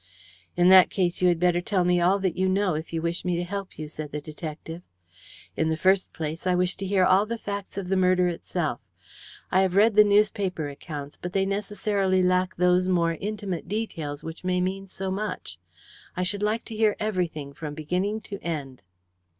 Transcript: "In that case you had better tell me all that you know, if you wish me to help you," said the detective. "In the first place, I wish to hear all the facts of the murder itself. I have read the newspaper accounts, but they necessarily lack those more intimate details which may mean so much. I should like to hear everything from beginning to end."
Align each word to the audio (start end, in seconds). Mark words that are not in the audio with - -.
"In 0.57 0.69
that 0.69 0.89
case 0.89 1.21
you 1.21 1.27
had 1.27 1.39
better 1.39 1.61
tell 1.61 1.83
me 1.83 2.01
all 2.01 2.17
that 2.17 2.35
you 2.35 2.49
know, 2.49 2.73
if 2.73 2.91
you 2.91 3.03
wish 3.03 3.23
me 3.23 3.35
to 3.37 3.43
help 3.43 3.77
you," 3.77 3.87
said 3.87 4.11
the 4.11 4.19
detective. 4.19 4.81
"In 5.55 5.69
the 5.69 5.77
first 5.77 6.11
place, 6.11 6.47
I 6.47 6.55
wish 6.55 6.75
to 6.77 6.87
hear 6.87 7.05
all 7.05 7.27
the 7.27 7.37
facts 7.37 7.77
of 7.77 7.87
the 7.87 7.95
murder 7.95 8.27
itself. 8.27 8.81
I 9.51 9.61
have 9.61 9.75
read 9.75 9.93
the 9.93 10.03
newspaper 10.03 10.67
accounts, 10.69 11.17
but 11.21 11.33
they 11.33 11.45
necessarily 11.45 12.23
lack 12.23 12.55
those 12.55 12.87
more 12.87 13.13
intimate 13.21 13.67
details 13.67 14.23
which 14.23 14.43
may 14.43 14.59
mean 14.59 14.87
so 14.87 15.11
much. 15.11 15.59
I 16.17 16.23
should 16.23 16.41
like 16.41 16.65
to 16.65 16.75
hear 16.75 16.95
everything 16.99 17.53
from 17.53 17.75
beginning 17.75 18.21
to 18.21 18.39
end." 18.41 18.81